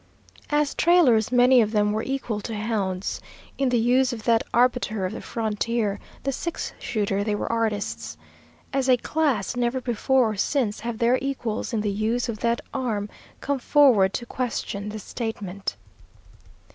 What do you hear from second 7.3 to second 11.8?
were artists. As a class, never before or since have their equals